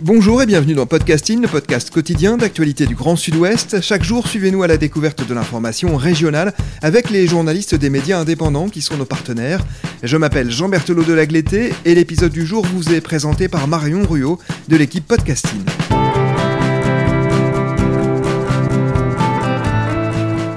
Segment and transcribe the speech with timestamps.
[0.00, 3.80] Bonjour et bienvenue dans Podcasting, le podcast quotidien d'actualité du Grand Sud-Ouest.
[3.80, 8.68] Chaque jour, suivez-nous à la découverte de l'information régionale avec les journalistes des médias indépendants
[8.68, 9.60] qui sont nos partenaires.
[10.04, 14.04] Je m'appelle Jean Berthelot de Lagleté et l'épisode du jour vous est présenté par Marion
[14.06, 15.64] Ruot de l'équipe Podcasting.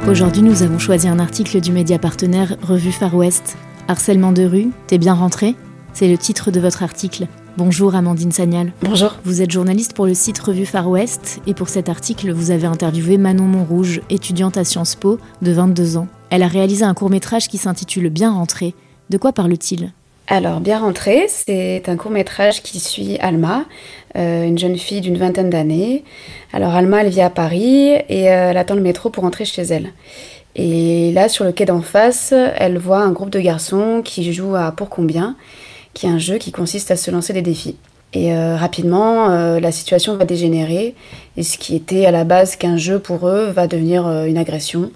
[0.07, 3.57] Aujourd'hui, nous avons choisi un article du média partenaire Revue Far West.
[3.87, 5.55] Harcèlement de rue, t'es bien rentré?
[5.93, 7.27] C'est le titre de votre article.
[7.57, 8.71] Bonjour Amandine Sagnal.
[8.81, 9.17] Bonjour.
[9.25, 12.65] Vous êtes journaliste pour le site Revue Far West et pour cet article, vous avez
[12.65, 16.07] interviewé Manon Montrouge, étudiante à Sciences Po de 22 ans.
[16.29, 18.73] Elle a réalisé un court-métrage qui s'intitule Bien rentré.
[19.09, 19.91] De quoi parle-t-il?
[20.27, 23.65] Alors, Bien rentré, c'est un court-métrage qui suit Alma,
[24.15, 26.05] euh, une jeune fille d'une vingtaine d'années.
[26.53, 29.63] Alors, Alma, elle vit à Paris et euh, elle attend le métro pour rentrer chez
[29.63, 29.91] elle.
[30.55, 34.55] Et là, sur le quai d'en face, elle voit un groupe de garçons qui jouent
[34.55, 35.35] à Pour combien
[35.93, 37.75] qui est un jeu qui consiste à se lancer des défis.
[38.13, 40.95] Et euh, rapidement, euh, la situation va dégénérer,
[41.37, 44.37] et ce qui était à la base qu'un jeu pour eux va devenir euh, une
[44.37, 44.91] agression,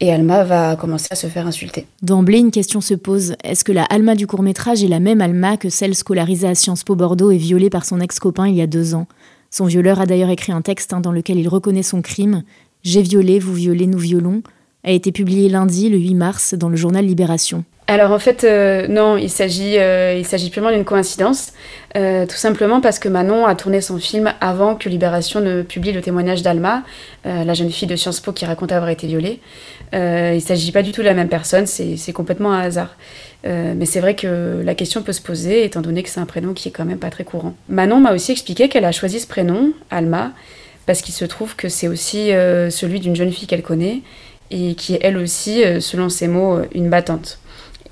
[0.00, 1.86] et Alma va commencer à se faire insulter.
[2.02, 3.34] D'emblée, une question se pose.
[3.44, 6.84] Est-ce que la Alma du court-métrage est la même Alma que celle scolarisée à Sciences
[6.84, 9.06] Po Bordeaux et violée par son ex-copain il y a deux ans?
[9.50, 12.42] Son violeur a d'ailleurs écrit un texte hein, dans lequel il reconnaît son crime.
[12.82, 14.42] J'ai violé, vous violez, nous violons
[14.84, 17.64] a été publié lundi, le 8 mars, dans le journal Libération.
[17.90, 21.54] Alors en fait, euh, non, il s'agit, euh, il s'agit purement d'une coïncidence,
[21.96, 25.92] euh, tout simplement parce que Manon a tourné son film avant que Libération ne publie
[25.92, 26.82] le témoignage d'Alma,
[27.24, 29.40] la jeune fille de Sciences Po qui raconte avoir été violée.
[29.94, 32.94] il ne s'agit pas du tout de la même personne, c'est complètement un hasard.
[33.44, 36.52] mais c'est vrai que la question peut se poser, étant donné que c'est un prénom
[36.52, 37.54] qui est quand même pas très courant.
[37.70, 40.32] Manon m'a aussi expliqué qu'elle a choisi ce prénom, Alma,
[40.84, 42.28] parce qu'il se trouve que c'est aussi
[42.70, 44.00] celui d'une jeune fille qu'elle connaît,
[44.50, 47.38] et qui est elle aussi, selon ses mots, une battante.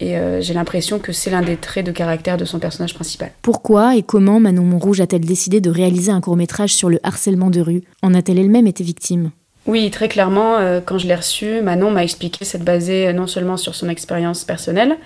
[0.00, 3.30] Et euh, j'ai l'impression que c'est l'un des traits de caractère de son personnage principal.
[3.42, 7.60] Pourquoi et comment Manon Montrouge a-t-elle décidé de réaliser un court-métrage sur le harcèlement de
[7.60, 7.82] rue?
[8.02, 9.30] En a-t-elle elle-même été victime?
[9.66, 13.56] Oui, très clairement, euh, quand je l'ai reçue, Manon m'a expliqué s'être basée non seulement
[13.56, 14.96] sur son expérience personnelle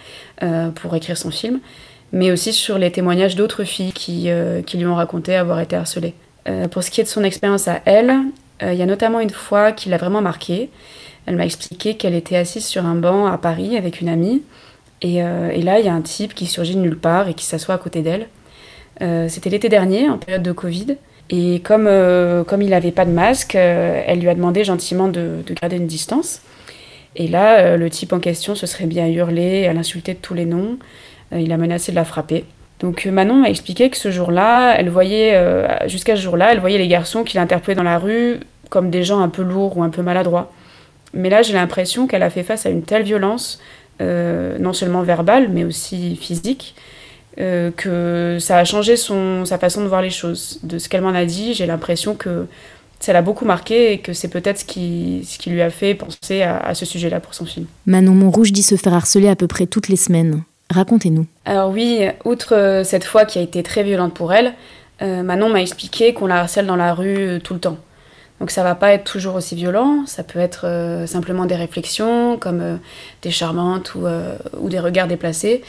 [0.42, 1.60] euh, pour écrire son film,
[2.12, 4.28] mais aussi sur les témoignages d'autres filles qui,
[4.66, 6.14] qui, lui ont raconté avoir été harcelées.
[6.72, 8.12] pour ce qui est de son expérience à elle,
[8.60, 10.68] il y a notamment une fois qui l'a vraiment marquée.
[11.26, 14.42] Elle m'a expliqué qu'elle était assise sur un banc à Paris avec une amie
[15.04, 17.44] euh, et, là, il y a un type qui surgit de nulle part et qui
[17.44, 18.28] s'assoit à côté d'elle.
[19.02, 20.96] Euh, c'était l'été dernier, en période de Covid.
[21.30, 25.42] Et comme, euh, comme il n'avait pas de masque, elle lui a demandé gentiment de,
[25.60, 26.42] garder une distance.
[27.16, 30.44] Et là, le type en question se serait bien hurlé, à l'insulter de tous les
[30.44, 30.78] noms.
[31.32, 32.44] il a menacé de la frapper.
[32.78, 35.36] Donc Manon m'a expliqué que ce jour-là, elle voyait,
[35.88, 39.20] jusqu'à ce jour-là, elle voyait les garçons qui l'interpellaient dans la rue comme des gens
[39.20, 40.52] un peu lourds ou un peu maladroits.
[41.12, 43.60] Mais là, j'ai l'impression qu'elle a fait face à une telle violence
[44.00, 46.74] non seulement verbale, mais aussi physique,
[47.38, 50.58] euh, que ça a changé son, sa façon de voir les choses.
[50.62, 52.46] De ce qu'elle m'en a dit, j'ai l'impression que
[52.98, 55.94] ça l'a beaucoup marqué et que c'est peut-être ce qui, ce qui lui a fait
[55.94, 57.66] penser à, ce sujet-là pour son film.
[57.86, 60.42] Manon Montrouge dit se faire harceler à peu près toutes les semaines.
[60.70, 61.26] Racontez-nous.
[61.46, 64.54] Alors oui, outre euh, cette fois qui a été très violente pour elle,
[65.00, 67.78] Manon m'a expliqué qu'on la harcèle dans la rue tout le temps.
[68.40, 72.38] Donc ça va pas être toujours aussi violent, ça peut être euh, simplement des réflexions
[72.38, 72.76] comme euh,
[73.20, 75.62] des charmantes ou, euh, ou, des regards déplacés,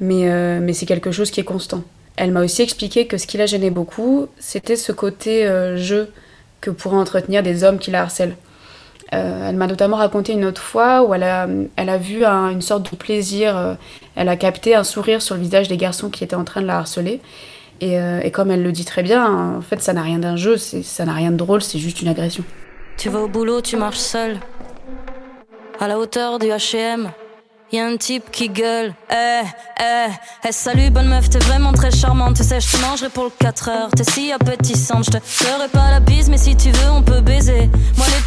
[0.00, 0.28] mais,
[0.60, 1.82] mais c'est quelque chose qui est constant.
[2.16, 5.46] Elle m'a aussi expliqué que ce qui la gênait beaucoup, c'était ce côté
[5.76, 6.10] jeu
[6.60, 8.36] que pourraient entretenir des hommes qui la harcèlent.
[9.10, 11.46] elle m'a notamment raconté une autre fois où elle a,
[11.76, 13.76] elle a vu une sorte de plaisir,
[14.16, 16.66] elle a capté un sourire sur le visage des garçons qui étaient en train de
[16.66, 17.20] la harceler.
[17.82, 20.56] Euh, et, comme elle le dit très bien, en fait, ça n'a rien d'un jeu,
[20.56, 22.44] ça n'a rien de drôle, c'est juste une agression.
[22.96, 24.38] Tu vas au boulot, tu marches seul,
[25.80, 27.10] à la hauteur du HM.
[27.72, 29.40] Y'a un type qui gueule, eh,
[29.80, 30.06] eh,
[30.46, 33.30] eh, salut bonne meuf, t'es vraiment très charmante, tu sais, je te mangerai pour le
[33.30, 36.90] 4 heures, t'es si appétissante, je te ferai pas la bise, mais si tu veux,
[36.90, 37.61] on peut baiser.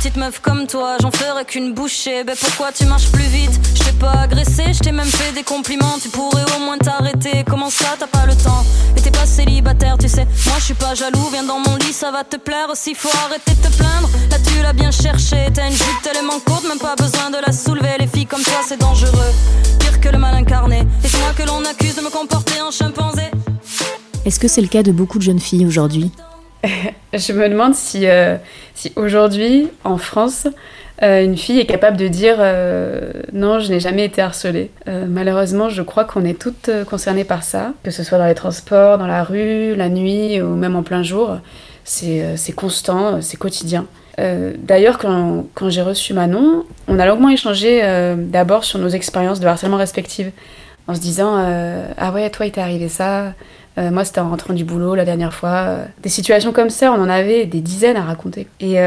[0.05, 3.59] Petites meufs comme toi, j'en ferai qu'une bouchée, ben pourquoi tu marches plus vite?
[3.73, 7.43] Je t'ai pas agressé, je t'ai même fait des compliments, tu pourrais au moins t'arrêter,
[7.43, 8.63] comment ça, t'as pas le temps?
[8.95, 10.27] Et t'es pas célibataire, tu sais.
[10.45, 12.93] Moi, je suis pas jaloux, viens dans mon lit, ça va te plaire aussi.
[12.93, 14.07] Faut arrêter de te plaindre.
[14.29, 15.47] Là, tu l'as bien cherché.
[15.51, 17.97] T'as une jupe tellement courte, même pas besoin de la soulever.
[17.99, 19.33] Les filles comme toi, c'est dangereux.
[19.79, 20.81] Pire que le mal incarné.
[21.03, 23.23] Et c'est moi que l'on accuse de me comporter en chimpanzé.
[24.23, 26.11] Est-ce que c'est le cas de beaucoup de jeunes filles aujourd'hui?
[27.13, 28.37] Je me demande si, euh,
[28.73, 30.47] si aujourd'hui, en France,
[31.03, 34.71] euh, une fille est capable de dire euh, non, je n'ai jamais été harcelée.
[34.87, 38.97] Malheureusement, je crois qu'on est toutes concernées par ça, que ce soit dans les transports,
[38.97, 41.37] dans la rue, la nuit ou même en plein jour.
[41.83, 43.85] C'est constant, c'est quotidien.
[44.17, 47.81] D'ailleurs, quand, quand j'ai reçu Manon, on a longuement échangé
[48.17, 50.31] d'abord sur nos expériences de harcèlement respectives,
[50.87, 51.35] en se disant
[51.97, 53.33] Ah ouais, toi, il t'est arrivé ça,
[53.77, 55.79] moi, c'était en rentrant du boulot la dernière fois.
[56.01, 58.47] Des situations comme ça, on en avait des dizaines à raconter.
[58.59, 58.77] Et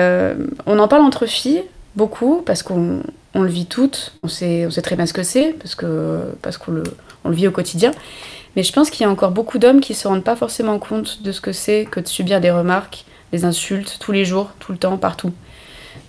[0.67, 1.63] on en parle entre filles,
[1.95, 3.03] beaucoup parce qu'on
[3.35, 6.23] on le vit toutes, on sait, on sait très bien ce que c'est parce que
[6.43, 6.83] parce qu'on le,
[7.25, 7.93] on le vit au quotidien.
[8.57, 11.23] Mais je pense qu'il y a encore beaucoup d'hommes qui se rendent pas forcément compte
[11.23, 14.73] de ce que c'est que de subir des remarques, des insultes tous les jours, tout
[14.73, 15.33] le temps, partout.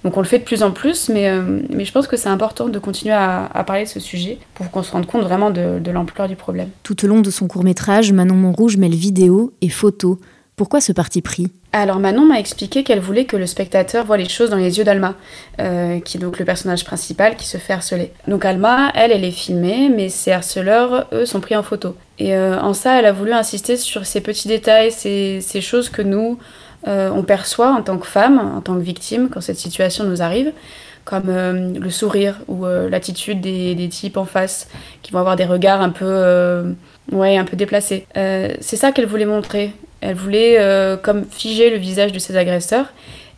[0.03, 2.29] Donc on le fait de plus en plus, mais, euh, mais je pense que c'est
[2.29, 5.49] important de continuer à, à, parler de ce sujet pour qu'on se rende compte vraiment
[5.49, 6.69] de, de l'ampleur du problème.
[6.83, 10.17] Tout au long de son court métrage, Manon Montrouge mêle vidéo et photos
[10.59, 11.47] pourquoi ce parti pris?
[11.71, 14.83] Alors Manon m'a expliqué qu'elle voulait que le spectateur voit les choses dans les yeux
[14.83, 15.15] d'Alma,
[15.61, 18.11] euh, qui est donc le personnage principal qui se fait harceler.
[18.27, 21.95] Donc Alma, elle, elle est filmée, mais ses harceleurs, eux, sont pris en photo.
[22.17, 26.01] Et euh, en ça, elle a voulu insister sur ces petits détails, ces, choses que
[26.01, 26.37] nous,
[26.87, 30.21] euh, on perçoit en tant que femme, en tant que victime, quand cette situation nous
[30.21, 30.51] arrive,
[31.05, 34.67] comme le sourire ou l'attitude des, types en face,
[35.01, 36.75] qui vont avoir des regards un peu,
[37.11, 38.05] ouais, un peu déplacés.
[38.13, 39.73] c'est ça qu'elle voulait montrer.
[40.01, 42.93] Elle voulait euh, comme figer le visage de ses agresseurs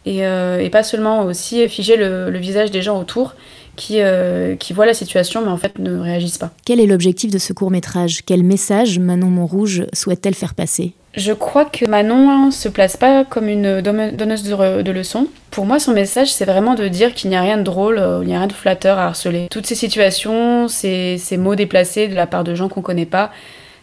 [0.05, 3.35] et, euh, pas seulement aussi figer le, visage des gens autour
[3.75, 6.51] qui, euh, qui voient la situation mais en fait ne réagissent pas.
[6.65, 8.21] Quel est l'objectif de ce court métrage?
[8.25, 10.93] Quel message Manon Montrouge souhaite-t-elle faire passer?
[11.13, 15.27] Je crois que Manon se place pas comme une donneuse de, leçons.
[15.49, 18.27] Pour moi, son message, c'est vraiment de dire qu'il n'y a rien de drôle, il
[18.27, 19.47] n'y a rien de flatteur à harceler.
[19.51, 23.31] Toutes ces situations, ces, mots déplacés de la part de gens qu'on connaît pas,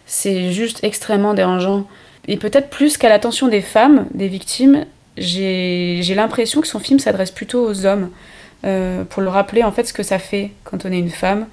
[0.06, 1.84] c'est juste extrêmement dérangeant.
[2.28, 4.86] Et peut-être plus qu'à l'attention des femmes, des victimes,
[5.18, 8.10] j'ai l'impression que son film s'adresse plutôt aux hommes.
[8.64, 11.46] Euh, pour le rappeler en fait ce que ça fait quand on est une femme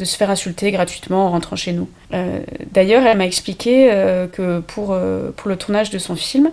[0.00, 1.88] de se faire insulter gratuitement en rentrant chez nous.
[2.14, 2.40] Euh,
[2.72, 6.50] D'ailleurs, elle m'a expliqué euh, que pour, euh, pour le tournage de son film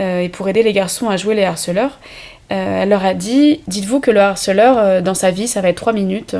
[0.00, 2.00] et pour aider les garçons à jouer les harceleurs,
[2.48, 5.92] elle leur a dit dites-vous que le harceleur dans sa vie ça va être 3
[5.92, 6.34] minutes,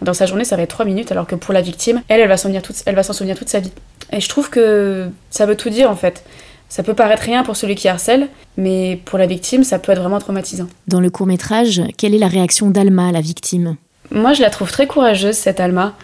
[0.00, 2.28] dans sa journée ça va être 3 minutes, alors que pour la victime, elle, elle
[2.28, 2.62] va s'en souvenir,
[3.02, 3.72] souvenir toute sa vie.
[4.12, 6.22] Et je trouve que ça veut tout dire en fait.
[6.68, 10.00] Ça peut paraître rien pour celui qui harcèle, mais pour la victime, ça peut être
[10.00, 10.68] vraiment traumatisant.
[10.86, 13.76] Dans le court métrage, quelle est la réaction d'Alma, la victime?
[14.10, 15.94] Moi, je la trouve très courageuse, cette Alma.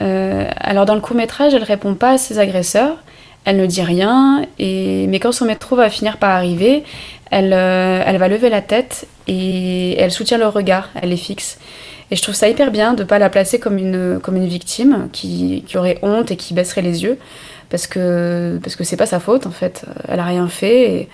[0.00, 2.96] Euh, alors, dans le court métrage, elle répond pas à ses agresseurs,
[3.44, 5.06] elle ne dit rien, et...
[5.08, 6.84] mais quand son métro va finir par arriver,
[7.30, 11.58] elle, euh, elle va lever la tête et elle soutient leur regard, elle les fixe.
[12.10, 14.46] Et je trouve ça hyper bien de ne pas la placer comme une, comme une
[14.46, 17.18] victime qui, qui, aurait honte et qui baisserait les yeux.
[17.68, 19.84] Parce que parce que c'est pas sa faute en fait.
[20.08, 21.08] Elle a rien fait.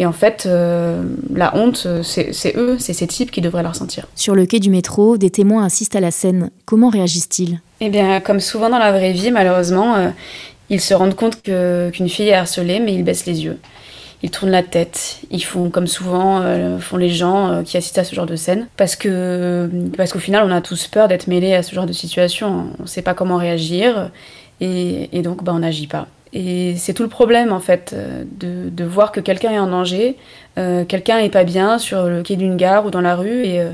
[0.00, 1.02] Et en fait, euh,
[1.34, 4.06] la honte, c'est eux, c'est ces types qui devraient la ressentir.
[4.16, 6.48] Sur le quai du métro, des témoins assistent à la scène.
[6.64, 7.60] Comment réagissent-ils?
[7.82, 10.08] Eh bien, comme souvent dans la vraie vie, malheureusement, euh,
[10.70, 13.58] ils se rendent compte qu'une qu fille est harcelée, mais ils baissent les yeux
[14.22, 18.04] ils tournent la tête, ils font comme souvent euh, font les gens qui assistent à
[18.04, 21.54] ce genre de scène, parce que parce qu'au final on a tous peur d'être mêlés
[21.54, 24.10] à ce genre de situation, on ne sait pas comment réagir
[24.60, 26.06] et, et donc bah, on n'agit pas.
[26.32, 30.16] Et c'est tout le problème en fait, de, de voir que quelqu'un est en danger,
[30.58, 33.72] euh, quelqu'un est pas bien sur le quai d'une gare ou dans la rue euh,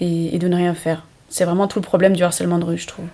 [0.00, 1.04] et de ne rien faire.
[1.28, 3.06] C'est vraiment tout le problème du harcèlement de rue, je trouve.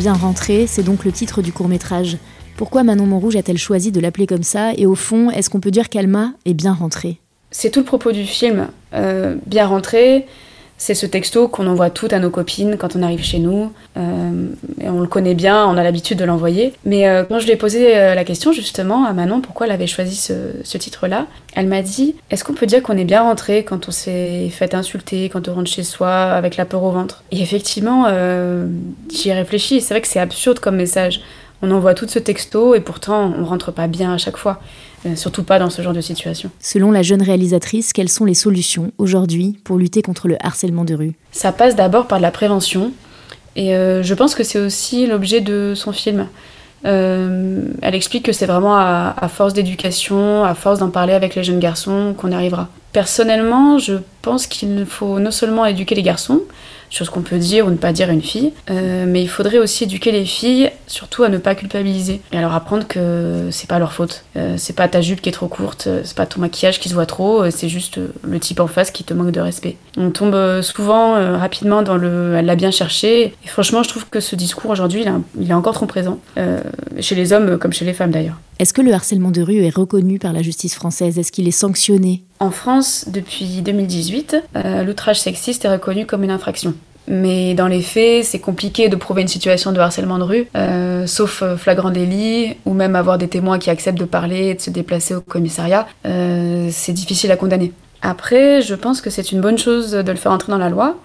[0.00, 2.16] Bien rentré, c'est donc le titre du court métrage.
[2.56, 5.70] Pourquoi Manon Montrouge a-t-elle choisi de l'appeler comme ça Et au fond, est-ce qu'on peut
[5.70, 7.18] dire qu'Alma est bien rentrée?
[7.50, 8.68] C'est tout le propos du film.
[8.94, 10.26] Euh, bien rentrée,
[10.82, 13.70] C'est ce texto qu'on envoie toutes à nos copines quand on arrive chez nous.
[13.98, 14.46] Euh,
[14.80, 16.72] et on le connaît bien, on a l'habitude de l'envoyer.
[16.86, 19.72] Mais euh, quand je lui ai posé euh, la question justement à Manon pourquoi elle
[19.72, 20.32] avait choisi ce,
[20.64, 23.90] ce titre-là, elle m'a dit Est-ce qu'on peut dire qu'on est bien rentré quand on
[23.90, 27.24] s'est fait insulter, quand on rentre chez soi avec la peur au ventre?
[27.30, 28.06] Et effectivement,
[29.10, 29.82] j'y ai réfléchi.
[29.82, 31.20] C'est vrai que c'est absurde comme message.
[31.62, 34.60] On envoie tout ce texto et pourtant on rentre pas bien à chaque fois.
[35.06, 36.50] Euh, surtout pas dans ce genre de situation.
[36.60, 40.94] Selon la jeune réalisatrice, quelles sont les solutions aujourd'hui pour lutter contre le harcèlement de
[40.94, 41.12] rue?
[41.32, 42.92] Ça passe d'abord par de la prévention
[43.56, 46.26] et euh, je pense que c'est aussi l'objet de son film.
[46.84, 51.34] Euh, elle explique que c'est vraiment à, à force d'éducation, à force d'en parler avec
[51.34, 52.68] les jeunes garçons qu'on arrivera.
[52.92, 56.42] Personnellement, je pense qu'il faut non seulement éduquer les garçons,
[56.90, 58.52] sur ce qu'on peut dire ou ne pas dire à une fille.
[58.68, 62.40] Euh, mais il faudrait aussi éduquer les filles, surtout à ne pas culpabiliser et à
[62.40, 64.24] leur apprendre que c'est pas leur faute.
[64.36, 66.88] Euh, c'est pas ta jupe qui est trop courte, euh, c'est pas ton maquillage qui
[66.88, 69.76] se voit trop, c'est juste le type en face qui te manque de respect.
[69.96, 73.34] On tombe souvent rapidement dans le elle l'a bien cherché.
[73.44, 75.04] Et franchement, je trouve que ce discours aujourd'hui,
[75.38, 76.18] il, est encore trop présent,
[76.98, 78.36] chez les hommes comme chez les femmes d'ailleurs.
[78.58, 81.18] Est-ce que le harcèlement de rue est reconnu par la justice française?
[81.18, 82.24] Est-ce qu'il est sanctionné?
[82.42, 86.72] En France, depuis 2018, euh, l'outrage sexiste est reconnu comme une infraction.
[87.06, 91.06] Mais dans les faits, c'est compliqué de prouver une situation de harcèlement de rue, euh,
[91.06, 94.60] sauf euh, flagrant délit, ou même avoir des témoins qui acceptent de parler et de
[94.62, 95.86] se déplacer au commissariat.
[96.02, 97.72] c'est difficile à condamner.
[98.00, 100.96] Après, je pense que c'est une bonne chose de le faire entrer dans la loi,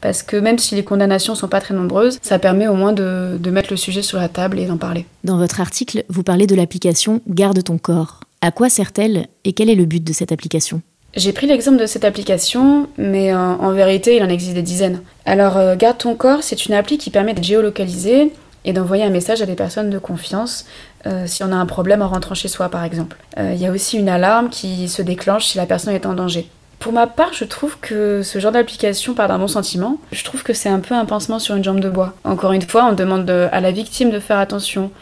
[0.00, 3.38] parce que même si les condamnations sont pas très nombreuses, ça permet au moins de,
[3.40, 5.04] de mettre le sujet sur la table et d'en parler.
[5.24, 8.20] Dans votre article, vous parlez de l'application Garde ton corps.
[8.46, 10.80] À quoi sert-elle et quel est le but de cette application?
[11.16, 15.02] J'ai pris l'exemple de cette application, mais en, en, vérité, il en existe des dizaines.
[15.24, 18.32] Alors, euh, Garde ton corps, c'est une appli qui permet de géolocaliser
[18.64, 20.64] et d'envoyer un message à des personnes de confiance
[21.06, 23.16] euh, si on a un problème en rentrant chez soi, par exemple.
[23.36, 26.14] Euh, il y a aussi une alarme qui se déclenche si la personne est en
[26.14, 26.48] danger.
[26.78, 29.98] Pour ma part, je trouve que ce genre d'application part d'un bon sentiment.
[30.12, 32.14] Je trouve que c'est un peu un pansement sur une jambe de bois.
[32.22, 34.92] Encore une fois, on demande à la victime de faire attention,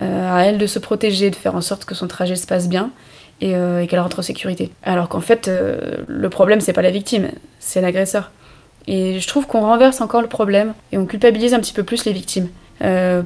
[0.00, 2.68] euh, à elle de se protéger, de faire en sorte que son trajet se passe
[2.68, 2.90] bien
[3.40, 4.70] et, euh, qu'elle rentre en sécurité.
[4.82, 8.30] Alors qu'en fait, euh, le problème, c'est pas la victime, c'est l'agresseur.
[8.86, 12.04] Et je trouve qu'on renverse encore le problème et on culpabilise un petit peu plus
[12.04, 12.48] les victimes.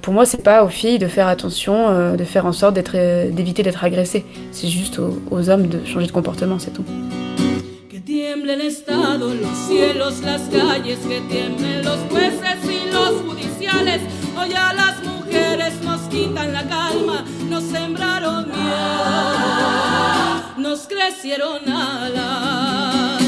[0.03, 3.83] pour moi, c'est pas aux filles de faire attention, de faire en sorte d'éviter d'être
[3.83, 4.27] agressées.
[4.53, 6.85] C'est juste aux hommes de changer de comportement, c'est tout.
[15.09, 15.16] que
[16.17, 19.75] quitan la calma, nos sembraron miedo,
[20.57, 23.23] nos crecieron alas.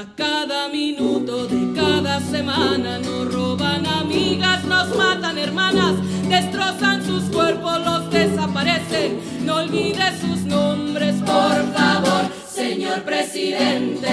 [0.00, 5.94] A cada minuto de cada semana nos roban amigas, nos matan hermanas,
[6.28, 9.20] destrozan sus cuerpos, los desaparecen.
[9.44, 14.08] No olvides sus nombres, por favor señor presidente.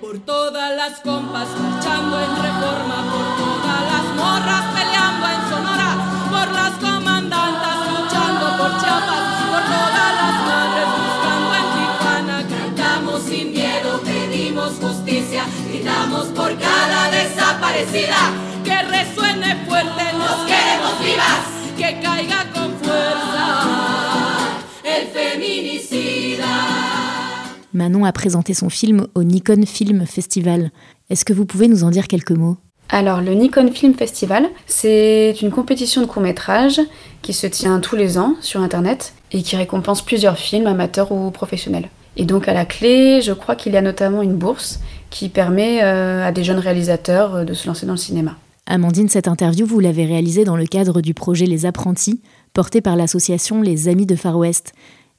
[0.00, 2.30] Por todas las compas marchando en
[17.24, 18.20] desaparecida.
[18.64, 21.44] Que resuene fuerte, nos queremos vivas,
[21.76, 23.46] que caiga con fuerza
[24.84, 26.52] el feminicida.
[27.72, 30.70] Manon a présenté son film au Nikon Film Festival.
[31.10, 32.56] Est-ce que vous pouvez nous en dire quelques mots?
[32.90, 36.80] Alors, le Nikon Film Festival, c'est une compétition de court-métrage
[37.22, 41.30] qui se tient tous les ans sur Internet et qui récompense plusieurs films amateurs ou
[41.30, 41.88] professionnels.
[42.16, 44.78] Et donc, à la clé, je crois qu'il y a notamment une bourse
[45.14, 48.36] qui permet euh, à des jeunes réalisateurs euh, de se lancer dans le cinéma.
[48.66, 52.20] Amandine, cette interview, vous l'avez réalisée dans le cadre du projet Les Apprentis,
[52.52, 54.72] porté par l'association Les Amis de Far West.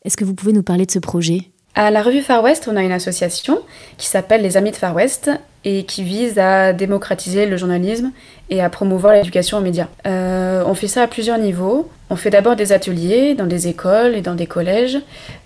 [0.04, 1.44] Est-ce que vous pouvez nous parler de ce projet?
[1.76, 3.60] À la revue Far West, on a une association
[3.98, 5.32] qui s'appelle les Amis de Far West
[5.64, 8.12] et qui vise à démocratiser le journalisme
[8.50, 9.88] et à promouvoir l'éducation aux médias.
[10.06, 11.90] Euh, on fait ça à plusieurs niveaux.
[12.10, 15.00] On fait d'abord des ateliers dans des écoles et dans des collèges,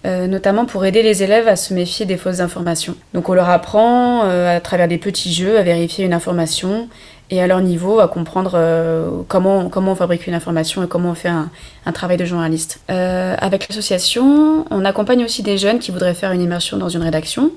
[0.05, 2.95] euh, notamment pour aider les élèves à se méfier des fausses informations.
[3.13, 6.89] Donc on leur apprend euh, à travers des petits jeux à vérifier une information
[7.29, 11.11] et à leur niveau à comprendre euh, comment, comment on fabrique une information et comment
[11.11, 11.49] on fait un,
[11.85, 12.81] un travail de journaliste.
[12.89, 17.51] Avec l'association, on accompagne aussi des jeunes qui voudraient faire une immersion dans une rédaction.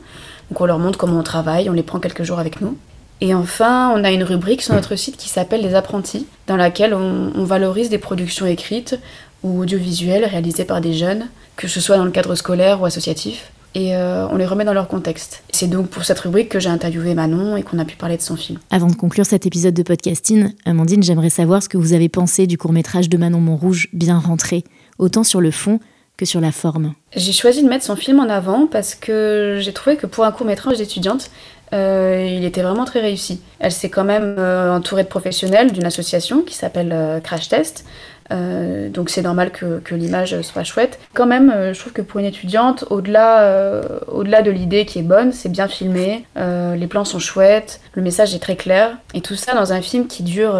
[0.50, 2.76] Donc on leur montre comment on travaille, on les prend quelques jours avec nous.
[3.22, 6.92] Et enfin, on a une rubrique sur notre site qui s'appelle Les apprentis, dans laquelle
[6.92, 8.98] on, on valorise des productions écrites
[9.44, 13.52] ou audiovisuelles réalisées par des jeunes, que ce soit dans le cadre scolaire ou associatif
[13.74, 15.44] et euh, on les remet dans leur contexte.
[15.50, 18.22] C'est donc pour cette rubrique que j'ai interviewé Manon et qu'on a pu parler de
[18.22, 18.58] son film.
[18.70, 22.46] Avant de conclure cet épisode de podcasting, Amandine, j'aimerais savoir ce que vous avez pensé
[22.46, 24.64] du court-métrage de Manon Montrouge, Bien rentré,
[24.98, 25.80] autant sur le fond
[26.18, 26.92] que sur la forme.
[27.16, 30.32] J'ai choisi de mettre son film en avant parce que j'ai trouvé que pour un
[30.32, 31.30] court-métrage d'étudiante,
[31.72, 33.40] il était vraiment très réussi.
[33.58, 37.84] Elle s'est quand même entourée de professionnels d'une association qui s'appelle Crash Test.
[38.30, 40.98] donc c'est normal que, l'image soit chouette.
[41.14, 45.32] Quand même, je trouve que pour une étudiante, au-delà au-delà de l'idée qui est bonne,
[45.32, 49.54] c'est bien filmé, les plans sont chouettes, le message est très clair, et tout ça
[49.54, 50.58] dans un film qui dure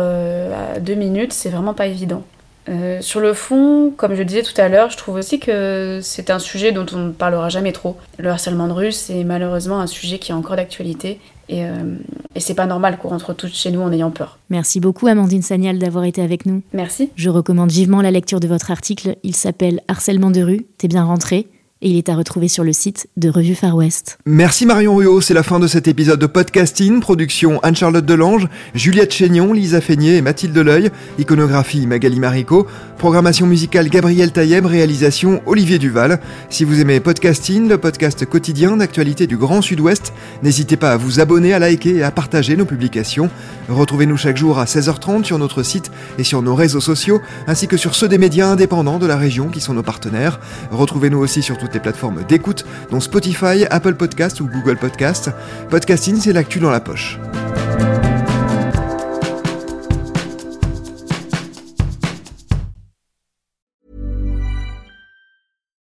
[0.81, 2.23] deux minutes, c'est vraiment pas évident.
[2.69, 6.31] Euh, sur le fond, comme je disais tout à l'heure, je trouve aussi que c'est
[6.31, 7.97] un sujet dont on ne parlera jamais trop.
[8.19, 11.19] Le harcèlement de rue, c'est malheureusement un sujet qui est encore d'actualité.
[11.49, 11.97] Et, euh,
[12.35, 14.39] et c'est pas normal qu'on rentre toutes chez nous en ayant peur.
[14.49, 16.63] Merci beaucoup Amandine Sagnal d'avoir été avec nous.
[16.73, 17.11] Merci.
[17.17, 19.17] Je recommande vivement la lecture de votre article.
[19.23, 21.49] Il s'appelle Harcèlement de rue, t'es bien rentré
[21.89, 24.19] il est à retrouver sur le site de Revue Far West.
[24.25, 29.13] Merci Marion Ruot, c'est la fin de cet épisode de podcasting, production Anne-Charlotte Delange, Juliette
[29.13, 32.67] Chénion, Lisa Feignet et Mathilde Deleuil, iconographie Magali Marico,
[32.99, 36.21] programmation musicale Gabriel Taïeb, réalisation Olivier Duval.
[36.51, 40.13] Si vous aimez podcasting, le podcast quotidien d'actualité du Grand Sud-Ouest,
[40.43, 43.29] n'hésitez pas à vous abonner, à liker et à partager nos publications.
[43.69, 47.77] Retrouvez-nous chaque jour à 16h30 sur notre site et sur nos réseaux sociaux, ainsi que
[47.77, 50.39] sur ceux des médias indépendants de la région qui sont nos partenaires.
[50.71, 55.31] Retrouvez-nous aussi sur toutes les plateformes d'écoute, dont Spotify, Apple Podcast ou Google Podcast.
[55.71, 57.19] Podcasting, c'est l'actu dans la poche.